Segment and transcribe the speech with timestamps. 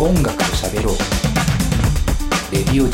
[0.00, 0.96] 音楽と喋ろう。
[2.52, 2.92] レディオ D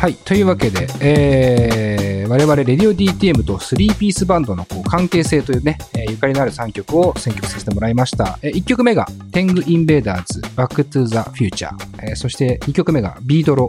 [0.00, 13.68] はいというわけで、えー、我々レディオ DTM と3ピースバンドのこう関係性というね、えーゆかりのある3曲を選曲させてもらいました、えー、1曲目がテング・インベーダーズ、バック・トゥ・ザ・フューチャー、えーそして2曲目がビードロ、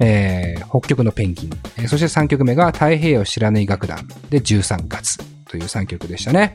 [0.00, 4.04] えー北極のペンギン、えーそして3曲目が太平洋知らない楽団。
[4.30, 5.38] で13月。
[5.48, 6.54] という3曲でしたね。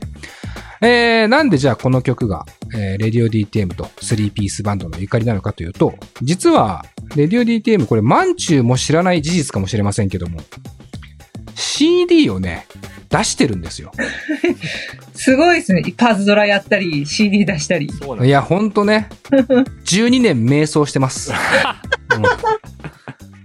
[0.80, 6.84] えー、なんでじゃあこの曲が、えー、レディオ DTM と3ピースバンドのゆかりなのかというと、実は、
[7.16, 10.40] レディオ DTM これ、マンチューも知らない事実かもしれませんけども、
[11.54, 12.66] CD をね、
[13.10, 13.92] 出してるんですよ。
[15.14, 15.82] すごいですね。
[15.96, 17.88] パーズドラやったり、CD 出したり。
[18.24, 21.32] いや、ほんとね、12年迷走してます。
[22.16, 22.24] うん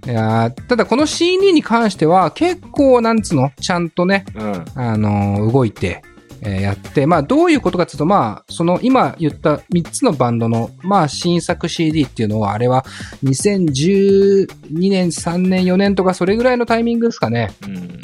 [0.06, 3.52] いやーただこの CD に関しては結構なんつうの？
[3.60, 4.64] ちゃんとね、うん。
[4.74, 6.02] あのー動いて、
[6.42, 12.84] えーやって、まあどういうことかっていうと、まあその今言った3つのバンドの、まあ新作 CD っていうのは、あれは
[13.24, 14.46] 2012
[14.90, 17.50] 年、3年、4年とかそれぐらいのタイミングですかね。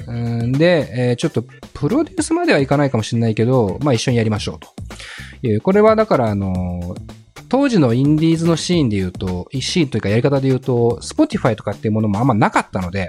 [0.06, 0.40] うん。
[0.42, 1.42] うんで、えーちょっと
[1.74, 5.60] プロデュースまではいかないかもしれないけど、まあ一緒にやりましょうという。
[5.60, 7.16] これはだからあのー
[7.48, 13.08] 当時のインディーズのシーンで言うと、シーンというかやり方で言うと、Spotify とかっていうものもあんまなかったので、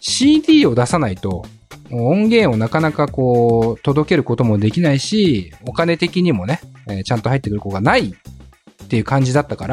[0.00, 1.46] CD を出さないと、
[1.90, 9.66] 音源をなかなかこう、届けることもできないし、お金的にもね、えーちゃんと入ってくる子がないっていう感じだったか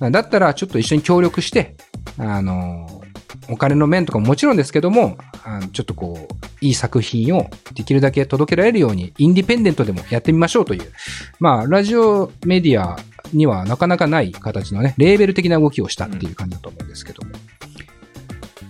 [0.00, 1.76] ら、だったらちょっと一緒に協力して、
[2.18, 3.02] あの
[3.48, 10.92] お金の面とかももちろんですけども、あのちょっとこう、いい作品をできるだけ届けられるように、インディペンデントでもやってみましょうという、
[11.40, 12.98] まあ、ラジオメディア
[13.32, 17.30] にはなかなかない形のね、レーベル的な動きをしたっていう感じだと思うんですけども。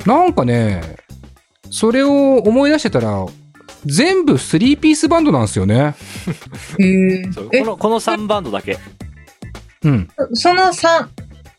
[0.06, 0.96] なんかね、
[1.70, 3.26] それを思い出してたら、
[3.86, 5.94] 全部3ピースバンドなんですよね。
[6.78, 7.48] へえそう。
[7.52, 8.78] えこ、の、この3バンドだけ。
[9.82, 10.08] うん。
[10.34, 11.08] その3、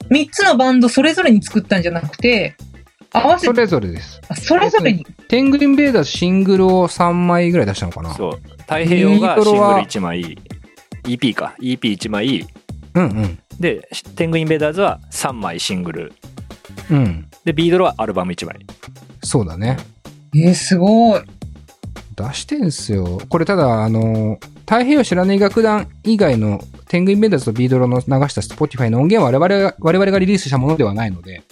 [0.10, 2.56] 3つのバンドそれぞれに作ったんじゃなくて、
[3.14, 4.22] 合わせて、それぞれです。
[4.30, 5.06] あそれぞれに。
[5.28, 8.32] テングインベーダーズシングルを3枚ぐらい出したのかなそう。
[8.60, 10.38] 太平洋がシングルビートロは1枚、
[11.04, 11.56] EP か。
[11.60, 12.48] EP1 枚。
[12.94, 13.40] うんうん。
[13.60, 16.14] で、テングインベーダーズは3枚シングル。
[16.90, 17.28] うん。
[17.44, 18.66] で、ビードロはアルバム1枚。
[19.24, 19.78] そうだね。
[20.36, 21.22] えー、すごい。
[22.16, 23.22] 出してんすよ。
[23.30, 31.44] これただ、あの、太平洋知らない楽団以外のテングインベーダーズとビードロの流した Spotify の音源は我々が我々がリリースしたものではないので、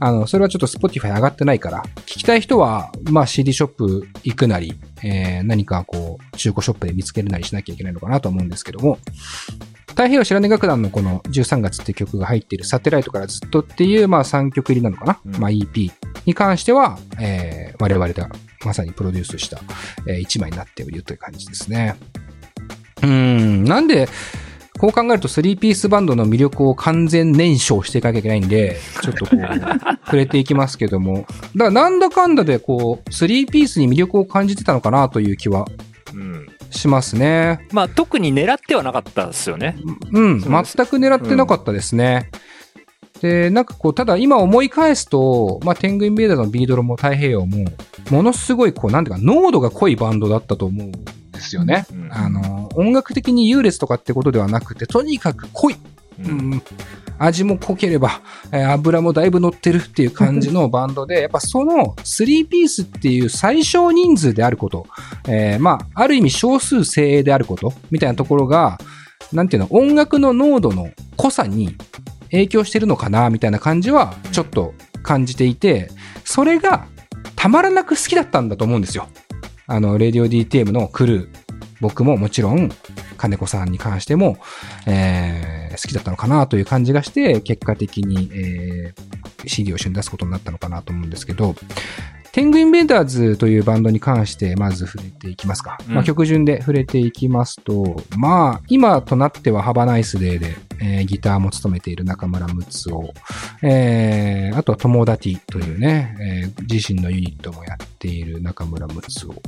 [0.00, 8.98] あの、それはちょっと Spotify 上がってないから、聞きたい人は、まあ CD ショップ行くなり、えー何かこう、中古ショップで見つけるなりしなきゃいけないのかなと思うんですけども、
[9.88, 15.90] 太平洋知らない楽団のこの13月って曲が入っているサテライトからずっとっていう、まあ3曲入りなのかな、うんまあ EP
[16.26, 18.28] に関しては、えー我々が
[18.64, 19.60] まさにプロデュースした、
[20.06, 21.96] え1枚になっているという感じですね。
[23.02, 24.08] うーん、なんで、
[24.78, 29.38] こう考えると3ピースバンドの魅力を完全燃焼していかなきゃいけないんで、ちょっとこう、
[30.04, 31.14] 触れていきますけども。
[31.14, 35.66] だからなんだかんだでこう、3ピースに魅力を感じてたのかなという気は
[36.14, 36.46] うん。
[36.72, 37.66] しますね。
[37.70, 39.76] まあ、特に狙ってはなかったですよね。
[40.10, 42.30] うん、全く狙ってなかったですね。
[43.20, 47.66] で、なんかこう、ただ今思い返すと、まあ、テングインベーダーズのビードロも太平洋も、
[48.10, 51.86] ものすごいこう、なんていうか、濃度が濃いバンドだったと思うんですよね。
[51.92, 55.76] うんあの、音楽的に優劣とかってことではなくて、とにかく濃い。
[56.24, 56.50] ううん。
[56.54, 56.62] ん、
[57.18, 58.20] 味も濃ければ、
[58.52, 64.86] えー油もだいぶ乗ってるっていう感じのバンドで、やっぱその3ピースっていう最小人数であること、
[65.28, 68.78] えーまあ、ある意味少数精鋭であること、みたいなところが、
[69.32, 71.76] なんていうの、音楽の濃度の濃さに
[72.30, 75.90] 影響してるのかな、みたいな感じは、ちょっと感じていて、
[76.24, 76.86] それが
[77.36, 79.08] たまらなく好きだったんだと思うんですよ。
[79.66, 81.28] あの、レディオ DTM のクルー、
[81.80, 82.70] 僕ももちろん、
[83.16, 84.38] 金子さんに関しても、
[84.86, 91.56] えー好きだったのかなという感じがして、結果的に、えー CD を一緒に出すことになったのかなと思うんですけど、
[92.32, 95.78] テングインベーダーズというバンドに関してまず触れていきますか。
[95.86, 103.12] うんまあ、曲順で触れていきますと、まあ、今となってはハバナイスデーで、えーギターも務めている中村睦夫、
[103.62, 109.42] えーあとは友達というね、えー自身のユニットもやっている中村睦夫。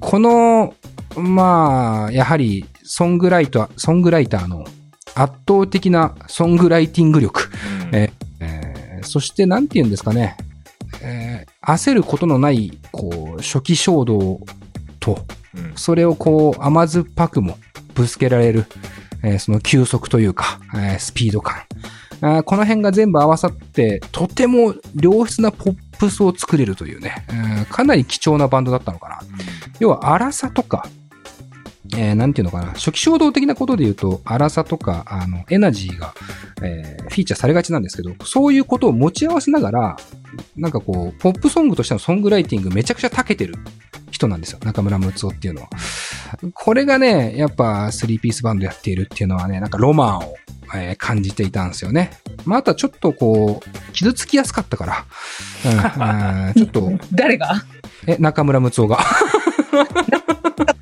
[0.00, 0.74] この、
[1.16, 4.66] まあ、やはり、ソングライター、ソングライターの
[5.16, 7.48] 圧倒的なソングライティング力。
[7.92, 10.36] ええーそして、なんて言うんですかね、
[11.00, 14.40] えー焦ることのない、こう、初期衝動
[15.00, 15.24] と、
[15.54, 17.56] うんそれをこう、甘酸っぱくも
[17.94, 18.66] ぶつけられる、
[19.22, 21.62] えーその急速というか、えースピード感。
[22.44, 29.18] この辺が全部合わさって、とても良質なポップスを作れるというね、えーかなり貴重なバンドだったのかな。
[29.78, 30.88] 要は、荒さとか、
[31.96, 36.14] えーなんていうのかな、初期衝動的なことで言うと、荒さとか、あの、エナジーが、
[36.62, 39.96] えーフィーチャーされがちなんですけど、そういうことを持ち合わせながら、
[40.56, 43.54] なんかこう、ポップソングとしてのソングライティングめちゃくちゃ長けてる
[44.10, 44.58] 人なんですよ。
[44.64, 45.68] 中村睦夫っていうのは。
[46.52, 50.34] これがね、やっぱ3ピースバンドやっているっていうのはね、なんかロマンを、
[50.74, 52.10] えー感じていたんですよね。
[52.44, 55.04] まあ、あとはちょっとこう、傷つきやすかったから、
[55.64, 57.62] うんうん、 ちょっと、誰が？
[58.06, 58.98] え、中村睦夫が。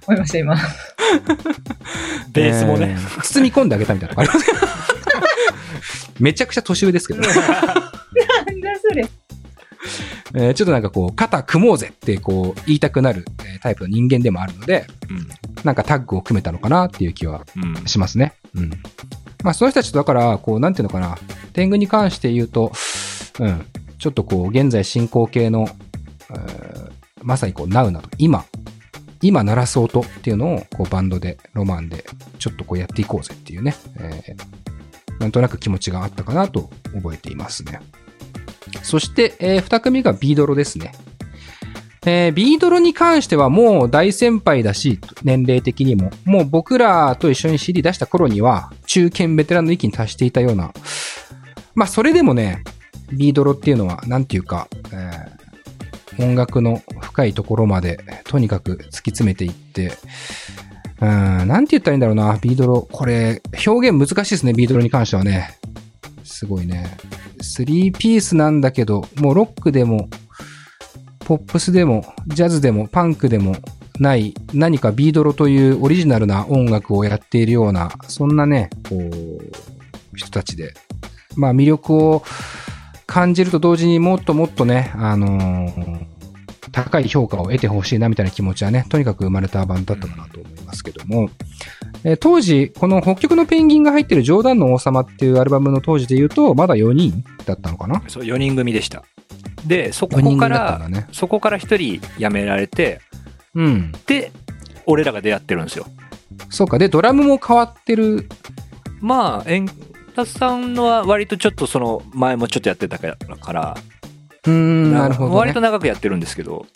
[0.07, 0.57] 思いました、今。
[2.33, 2.97] ベースもね。
[2.99, 4.51] えー包み込んであげたみたいなのがあります
[6.21, 9.07] めちゃくちゃ年上ですけど、ねなんだそれ。
[10.37, 14.87] えーちょっとなんかこう、肩組もうぜってこう言いたくなるえータイプの人間でもあるので、
[15.65, 17.77] なんかタッグを組めたのかなっていう気はうん。
[17.77, 17.87] うん。
[17.87, 18.35] しますね。
[18.55, 18.71] うん。
[19.43, 21.19] まあその人たちとだから、こう、なんていうのかな、
[21.53, 22.73] 天狗に関して言うと、
[23.41, 23.67] うん、
[23.99, 25.69] ちょっとこう、現在進行形の、
[26.31, 28.45] えーまさにこう、ナウなと、今、
[29.25, 32.05] 今鳴らす音っていうのを、こう、バンドで、ロマンで、
[32.39, 34.65] ちょっとこうやっていこうぜっていうね、えー
[35.21, 37.81] なんとなく気持ちがあったかなと覚えていますね。
[38.83, 40.93] そして、えー二組がビードロですね。
[42.05, 46.11] えー、ビードロに関してはもう大先輩だし、年齢的にも。
[46.25, 50.73] もう僕らと一緒に CD 出した頃には、中堅ベテランの域に達していたような。
[51.75, 52.63] まあ、それでもね、
[53.13, 55.44] ビードロっていうのは、なんていうか、えー
[56.19, 59.93] 音楽の深いところまで、とにかく突き詰めていって、
[61.01, 61.09] うん、
[61.49, 62.89] なんて言ったらいいんだろうな、ビードロ。
[62.91, 65.59] これ、表現難しいですね、ビードロに関してはね。
[66.23, 66.97] すごいね。
[67.39, 70.09] 3ピースなんだけど、もうロックでも、
[71.21, 73.57] ポップスでも、ジャズでも、パンクでも
[73.99, 80.75] ない、何かビードロというオリジナルな音楽をやっているような、そんなね、こう、人たちで。
[81.37, 82.23] まあ魅力を
[83.07, 86.04] 感じると同時にもっともっとね、あのー
[86.75, 91.31] 高い評価を得てほしいなみたいな気持ちはね、とにかく生まれたバンドだったかなと思いますけども、
[92.03, 98.03] えー当時、この北極のペンギンが入ってる冗談の王様っていうアルバムの当時で言うと、まだ4人だったのかな？
[98.09, 99.05] そう、4人組でした。
[99.65, 101.07] で、そ ?4 こから、だね。
[101.13, 103.01] そこから1人辞められて、
[103.55, 103.93] うん。
[104.07, 104.33] で、
[104.87, 105.87] 俺らが出会ってるんですよ。
[106.51, 106.79] そうか。
[106.79, 108.29] で、ドラムも変わってる。
[109.01, 109.69] まあ、エン
[110.15, 113.77] タスさんのは割とちょっとその前もちょっとやってたから、
[114.47, 115.37] うーん、なるほど、ね。
[115.37, 116.67] 割と長くやってるんですけど、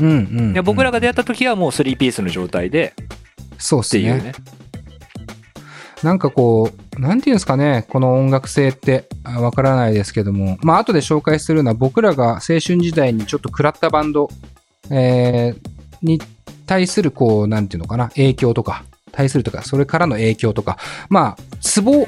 [0.00, 0.64] うんうん、うん。
[0.64, 2.94] 僕らが出会った時はもう3ピースの状態で。
[3.58, 4.02] そうっすね。
[4.02, 4.32] っていうね。
[6.02, 14.28] なんかこう、なんていうんですかね、この音楽性ってあわからないですけども、まあ後で紹介するのは僕らが青春時代にちょっと食らったバンド、
[14.90, 15.68] えー、
[16.02, 16.20] に
[16.66, 20.76] 対するこう、なんていうのかな、影響とか、対するとか、それからの影響とか、
[21.08, 22.06] まあ、ツボ、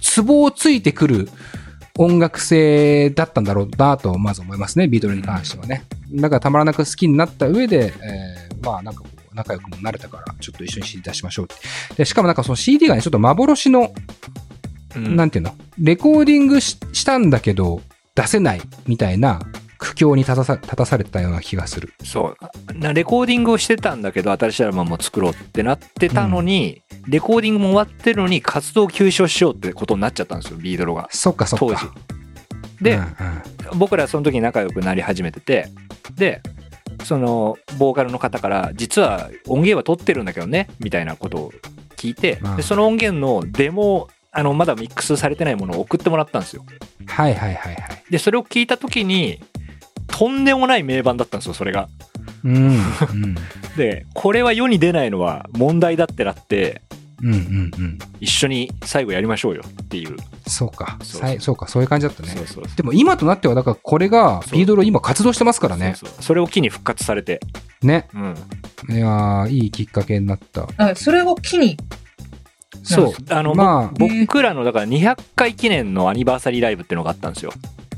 [0.00, 1.28] ツボをついてくる
[2.00, 5.84] 音楽性だったんだろうなと、まず思いますね、ビートルに関してはね。
[6.10, 11.56] だからたまらなく好きになった上で、えー、まあなんかこう、仲良くもなれたから、ちょっと一緒に CD 出しましょうって。
[11.96, 13.92] で、しかもなんかその CD がね、ちょっと幻の、
[14.96, 17.82] うんなんていうのレコーディングししたんだけど、
[18.14, 19.40] 出せないみたいな
[19.80, 21.94] 苦境に立たさ立たされたような気がする。
[22.04, 22.36] そ
[22.72, 22.78] う。
[22.78, 31.08] なレコーディングをしてたんだけど新しいアルバムを作ろうってなってたのに、レコーディングも終わってるのに活動休止をしようってことになっちゃったんですよビードロが。
[31.10, 31.66] そっかそっか。
[31.66, 31.90] 当時。
[32.82, 33.02] で、うん
[33.72, 33.78] うん。
[33.78, 35.68] 僕らその時に仲良くなり始めてて
[36.14, 36.42] で
[37.04, 41.52] そのボーカルの方から実は音源は取ってるんだけどねみたいなことを
[41.96, 42.56] 聞いてうん。
[42.56, 46.64] でその音源のデモをあのまだミックスされてないものを送ってもらったんですよ。
[47.06, 48.04] はいはいはいはい。
[48.10, 49.42] でそれを聞いた時に
[50.20, 51.88] とんでもない名盤だったんですよそれが
[52.44, 52.54] うん。
[52.54, 53.34] うん。
[53.78, 56.82] でこれは世に出ないのは問題だってなって
[57.22, 57.98] うんうんうん。
[58.20, 60.98] 一緒に最後やりましょうよっていう、そうか。
[61.02, 62.34] そうか、そういう感じだったねそ。
[62.34, 65.96] うそうそうでも今となっては、だからこれが、ビードロ今活動してますからね。
[65.98, 67.40] そうそうそれを機に復活されて、
[67.82, 68.08] ね。
[68.14, 70.66] うん、いやーいいきっかけになった。
[70.78, 71.76] あ、それを機に。
[72.82, 73.12] そう。
[73.28, 77.52] あの、まあ、ぼ僕らのだから200回記念のアニバーサリーライブっていうのがあったんですよ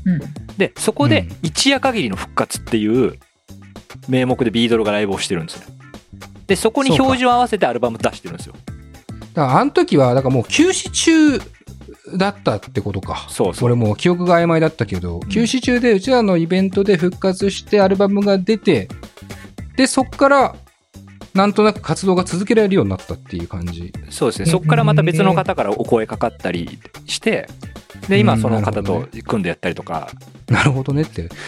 [0.05, 0.19] うん。
[0.57, 1.37] でそこでうん。
[1.43, 3.19] 一夜限りの復活っていう
[4.07, 5.63] 名目でビードロがライブをしてるんですよ。
[6.47, 8.55] でそこに表示を合わせてアルバム出してるんですよ。
[9.33, 9.53] だか。
[9.53, 11.39] らあの時は、だからもう休止中
[12.17, 13.25] だったってことか。
[13.29, 13.65] そうそう。
[13.65, 15.29] 俺もう記憶が曖昧だったけど、ん。
[15.29, 18.87] 休止中でうちらのイベントで復活してアルバムが出て、
[19.77, 20.55] で、そっから、
[21.33, 23.91] なんとなく活動が続けられるようになったっていう感じ。
[24.11, 24.45] そうですね。
[24.45, 27.47] そこからまた別の方からお声かかったりして
[28.07, 30.09] で今その方と組んでやったりとか、
[30.47, 31.29] なるほどねって。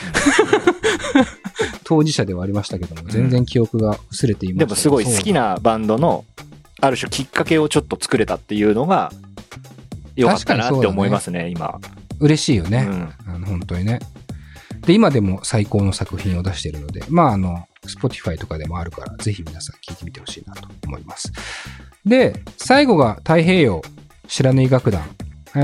[1.83, 5.49] 当事者ではありましたけども、全然記憶が薄れていましたでもすごい好きな。
[5.49, 6.25] なバンドの
[6.81, 9.11] ある種きっかけをちょっと作れたっていうのが
[10.15, 11.79] 良かったなって思いますね今
[12.19, 12.87] 嬉しいよね。
[12.89, 13.99] うんあの本当にね。
[14.85, 21.31] で、今でも最高の作品を出しているので、まあ、あの、Spotify とかでもあるから、ぜひ皆さん聞いてみてほしいなと思います。
[22.05, 23.81] で、最後が太平洋
[24.27, 25.03] 白縫い楽団。
[25.57, 25.59] え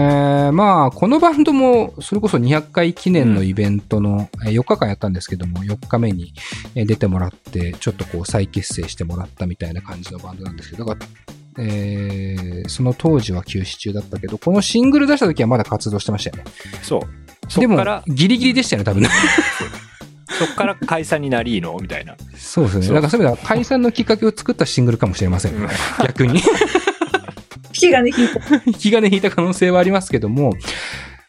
[0.49, 6.33] ー、まあ、このバンドも、それこそ200回記念のイベントの、えー4日間やったんですけども、4日目に
[6.75, 11.05] えー出てもらって、ちょっとこう再結成してもらったみたいな感じのバンドなんですけど、だか
[11.57, 16.51] ら、えーその当時は休止中だったけど、このシングル出した時はまだ活動してましたよね。
[16.83, 17.01] そう。
[17.51, 19.09] そでもっから、、ギリギリでしたよね、多分ね。
[20.39, 21.77] そっから解散になりの？
[21.81, 22.15] みたいな。
[22.37, 22.85] そうですね。
[22.85, 25.55] そうだからそういう意味では解散のきっかけを作ったシングルかもしれません。
[25.55, 25.67] うん
[26.03, 26.41] 逆に。
[27.81, 28.55] 引きがね、引いた。
[28.65, 30.53] 引き金引いた可能性はありますけども、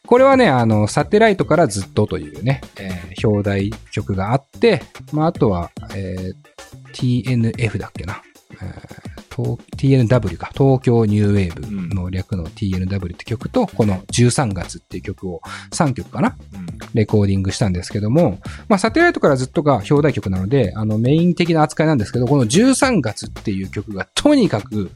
[0.06, 4.82] これはね、あの、サテライトからずっとというね、えー表題曲があって、
[5.12, 6.52] まあ、あとは、えー
[6.92, 8.22] TNF だっけな。
[8.52, 10.50] えー東 TNW か。
[10.52, 15.40] 東京ニューウェーブの略の TNW って曲と、この13月っていう曲を
[15.70, 24.90] 3曲かなうんレコーディングしたんですけども、まあ、サテライトからずっとが表題曲なので、あの、メイン的な扱いなんですけど、この13月っていう曲がとにかく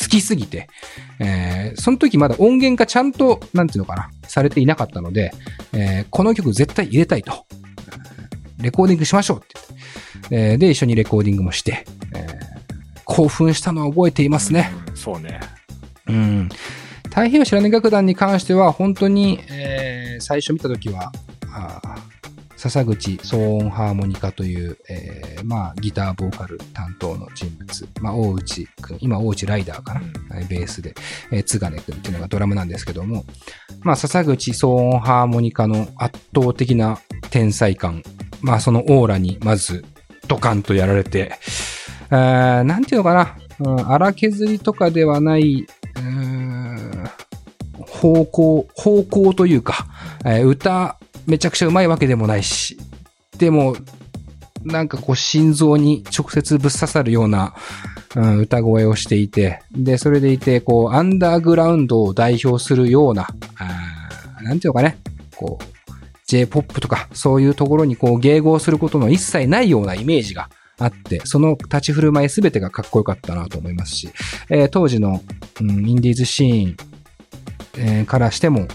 [0.00, 0.68] 好きすぎて、
[1.18, 5.32] えーその時まだ音源がちゃんと、なんていうのかな、されていなかったので、
[5.72, 7.46] えーこの曲絶対入れたいと。
[7.50, 9.72] えーレコーディングしましょうって言っ
[10.30, 10.52] て。
[10.52, 11.84] えーで、一緒にレコーディングもして、
[12.14, 12.42] えー
[13.04, 14.72] 興奮したのは覚えていますね。
[14.88, 15.40] うんそうね。
[16.06, 16.48] うん。
[17.04, 21.10] 太平洋白根楽団に関しては、本当に、えー最初見たときは、
[22.62, 30.00] 笹口騒音ハーモニカという、えーまあ、ギターボーカル担当の人物、まあ、大内くん、今大内ライダーかな、
[30.36, 30.94] えーベースで、
[31.32, 33.24] えー、津金くんっていうのがドラムなんですけども、
[33.80, 37.00] まあ、笹口騒音ハーモニカの圧倒的な
[37.30, 38.04] 天才感、
[38.42, 39.84] まあ、そのオーラにまず、
[40.28, 41.32] ドカンとやられて、
[42.12, 45.66] えーなんていうのかな、うん、荒削りとかではない、
[45.96, 47.10] うーん
[47.88, 49.88] 方向、方向というか、
[50.24, 52.76] えー歌めちゃくちゃうまいわけでもないし、
[53.38, 53.76] でも、
[54.64, 57.54] なんかこう心臓に直接ぶっ刺さるような、
[58.14, 64.98] うん、歌声をしていて、で、それでいて、こう、アンダーグラウンドを代表するような、あなんていうかね、
[65.36, 65.64] こう、
[66.26, 70.48] J-POP とか、そういうところにこう、迎合することの一切ないようなイメージが
[70.78, 74.10] あって、その立ち振る舞いすべてがかっこよかったなと思いますし、
[74.48, 75.20] えー当時の、
[75.60, 76.76] うん、インディーズシーン、
[77.78, 78.68] えーからしても、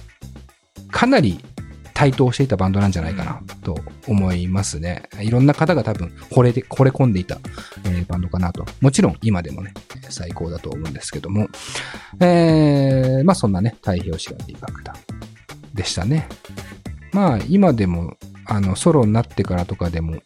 [0.92, 1.40] かなり
[1.98, 3.76] 対等していたバンドなんじゃないかなと
[4.08, 5.10] 思いますね。
[5.20, 7.40] いろんな方が多分惚れて、惚れ込んでいた、
[7.86, 8.64] えーバンドかなと。
[8.82, 9.74] もちろん今でもね、
[10.08, 11.48] 最高だと思うんですけども。
[12.20, 14.96] えー、まあそんなね、太平洋シガディ楽団
[15.74, 16.30] でしたね。
[17.14, 20.18] まあ今でも、あの、ソロになってからとかでも、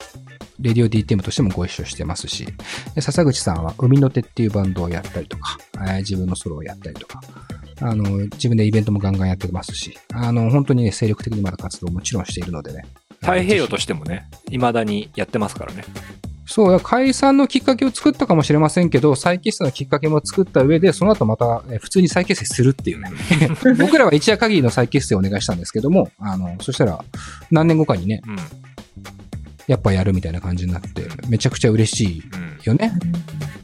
[0.60, 2.48] レディオ DTM としてもご一緒してますし、
[2.96, 7.22] で笹口さんは海の手っていうバンドをやったりとか、えー自分のソロをやったりとか、
[7.81, 12.85] あの、自分でイベントもガンガンやってますし、あの、本当にね、精力的にまだ活動もちろんしているのでね。
[13.21, 15.83] 太平洋としてもね、未だにやってますからね。
[16.45, 23.09] そう、解散のきっかけを作ったかもしれませんけど、再結成のきっかけも作った上で、その後またえー普通に再結成するっていうね。
[23.79, 27.03] 僕らは一夜限りの再結成をお願いしたんですけども、あの、そしたら、
[27.51, 28.35] 何年後かにね、うん。
[29.67, 32.59] やっぱやるみたいな感じになって、めちゃくちゃ嬉しいうん。
[32.63, 32.91] よね。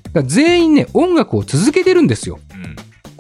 [0.04, 2.40] だから全員ね、音楽を続けてるんですよ。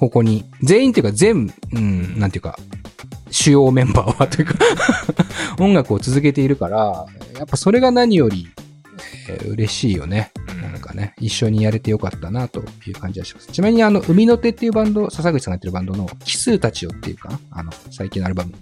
[0.01, 0.09] うん。
[0.09, 0.45] ここに。
[0.61, 2.57] 全員っていうか全、うん、なんていうか、
[3.31, 4.55] 主要メンバーはというか、
[5.59, 7.05] 音楽を続けているから、
[7.37, 8.47] やっぱそれが何より、
[9.29, 10.31] えー嬉しいよね。
[10.61, 13.47] なんかね、一緒にやれてよかったなという感じがします。
[13.47, 18.53] ちなみにあの、海の手っていうバンド、笹口さんがやってるバンドの、奇数たちよっていうかな、あの、最近のアルバム、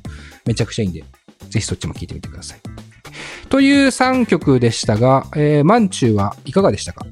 [0.45, 1.03] めちゃくちゃいいんで、
[1.49, 2.59] ぜひそっちも聴いてみてください。
[3.49, 7.05] という3曲でしたが、えー、マンチューはいかがでしたか？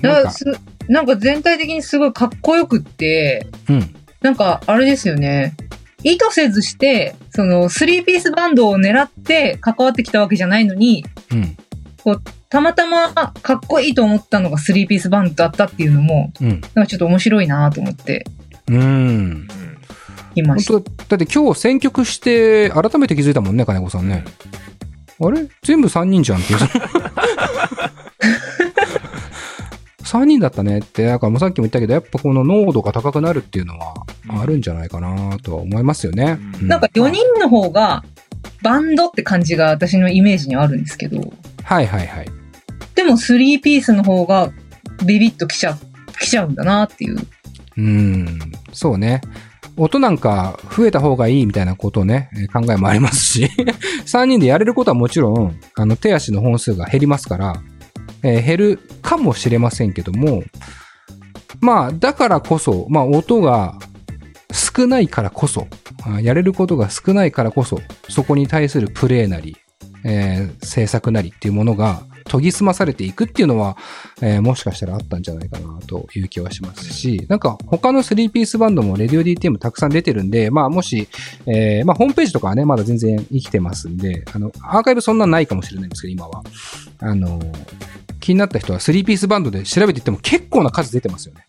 [0.00, 0.32] なんか、
[0.88, 3.94] なんか全体的にすごいかっこよくって、うん。
[4.22, 5.54] なんかあれですよね。
[6.02, 11.56] 意図せずして、その、スリーピースバンドを狙って関わってきたわけじゃないのに、うん。
[12.48, 16.48] たまたまかっこいいと思ったのがスリーピースバンドだったっていうのも、うん。
[16.48, 18.24] なんかちょっと面白いなと思って
[18.68, 18.78] うん。
[18.78, 19.48] うん。
[20.34, 20.74] いました。
[20.74, 24.24] だだって今日選曲して改めて気づいたもんね、金子さんね。
[25.20, 25.48] あれ？
[25.62, 26.54] 全部3人じゃんって。
[30.08, 33.94] 3人だったねって、なんかもうさっきも言ったけど、やっぱこの濃度が高くなるっていうのは
[34.28, 36.38] あるんじゃないかなとは思いますよね。
[36.60, 38.04] うんうなんか4人の方が
[38.62, 42.28] バンドって感じが私のイメージにあるんですけど、はいはいはい。
[42.94, 44.50] でも3ピースの方が
[45.04, 45.76] ビビッときちゃ、
[46.18, 47.18] きちゃうんだなっていう。
[47.76, 48.26] うん、
[48.72, 49.20] そうね。
[49.76, 53.50] 音なんか増えた方がいいみたいなことをね、えー考えもありますし、
[54.06, 57.62] 3人でやれることはもちろん、あの、手足の本数が減りますから、
[58.22, 60.42] えー減るかもしれませんけども、
[61.60, 63.78] まあ、だからこそ、まあ、音が
[64.52, 65.66] 少ないからこそ、
[66.22, 69.56] やれることが少ないからこそ、そこに対するプレイなり、
[70.04, 73.76] えー制作なりっていうものが研ぎ澄まされていくっていうのは、
[74.20, 81.08] えーもしかしたらあったんじゃないかなという気はしますし、なんか他の3ピースバンドもレディオ DTM たくさん出てるんで、まあもし、
[81.46, 86.42] えーまあホームページとかはね、まだ全然生きてますんで、あの、アーカイブそんなないかもしれないんですけど、今は。
[87.00, 87.40] あの、
[88.20, 91.44] 気になった人は3ピースバンドで調べていっても結構な数出てますよね。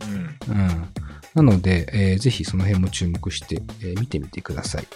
[0.48, 0.56] うん。
[0.56, 0.88] うん。
[1.36, 4.88] なので、えーぜひその辺も注目して、えー見てみてください。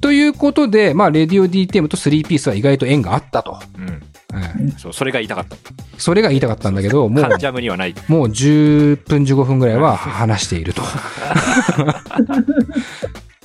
[0.00, 3.58] ということで、まあ、レディオ DTM と3ピースは意外と縁があったと。
[3.76, 4.02] うん。
[4.34, 5.56] うんそう、それが言いたかった。
[5.96, 7.94] それが言いたかったんだけど、もうジャムにはない。
[8.08, 10.82] もう10分15分ぐらいは話していると。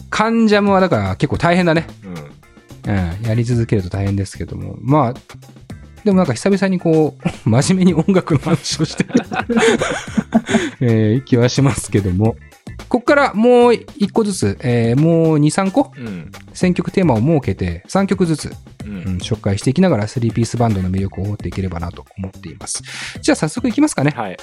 [0.10, 1.88] カンジャムはだから結構大変だね。
[2.86, 2.94] うん。
[2.94, 3.28] うん。
[3.28, 4.75] やり続けると大変ですけども。
[4.82, 5.13] まあ、
[6.04, 9.10] でもなんか久々にこう、 真面目に音楽の話をしてる、
[10.82, 12.36] えー気はしますけども。
[12.89, 15.92] こっからもう一個ずつ、えーもう2、3個？
[15.98, 16.32] うん。
[16.53, 18.53] 選曲テーマを設けて、3曲ずつ、う
[18.86, 19.18] うんん。
[19.20, 22.84] 紹介していきながら3ピースバンドの魅力を持っていければなと思っています。
[23.22, 24.12] じゃあ早速いきますかね。
[24.15, 24.38] はい。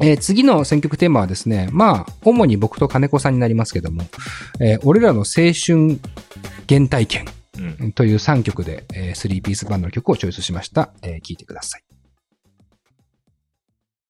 [0.00, 4.02] えー次の選曲テーマはですね、まあ、主に僕と金子さんになりますけども、
[4.60, 5.98] えー俺らの青春
[6.68, 7.24] 原体験
[7.80, 7.92] うん。
[7.92, 10.90] という3曲で、えー、3ピースバンドの曲をチョイスしました。
[11.02, 11.82] えー聞いてください。